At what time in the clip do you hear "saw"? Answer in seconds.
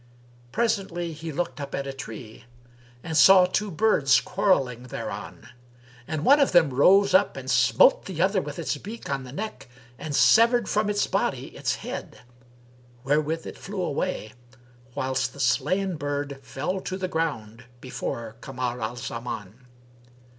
3.15-3.45